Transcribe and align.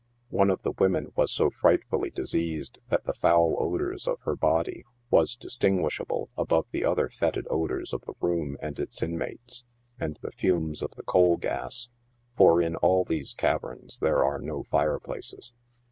One 0.31 0.49
of 0.49 0.63
these 0.63 0.73
women 0.79 1.11
was 1.15 1.29
so 1.31 1.51
frightfully 1.51 2.09
diseased 2.09 2.79
that 2.89 3.05
the 3.05 3.13
foul 3.13 3.55
odors 3.59 4.07
of 4.07 4.17
her 4.21 4.35
body 4.35 4.83
was 5.11 5.35
distinguishable 5.35 6.31
above 6.35 6.65
the 6.71 6.83
other 6.83 7.07
fetid 7.07 7.45
odors 7.51 7.93
of 7.93 8.01
the 8.07 8.15
room 8.19 8.57
and 8.63 8.79
its 8.79 9.03
inmates, 9.03 9.63
and 9.99 10.17
the 10.23 10.31
fumes 10.31 10.81
of 10.81 10.89
the 10.95 11.03
coal 11.03 11.37
gas; 11.37 11.89
for 12.35 12.59
in 12.63 12.75
all 12.77 13.03
these 13.03 13.35
caverns 13.35 13.99
there 13.99 14.25
are 14.25 14.39
no 14.39 14.63
fire 14.63 14.97
places. 14.97 15.53